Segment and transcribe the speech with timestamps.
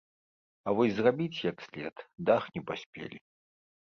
[0.69, 1.95] А вось зрабіць як след
[2.29, 3.17] дах не паспелі.